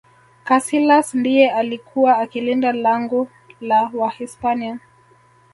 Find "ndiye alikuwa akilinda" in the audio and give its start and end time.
1.15-2.71